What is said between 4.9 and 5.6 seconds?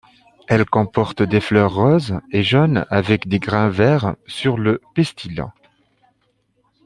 pistil.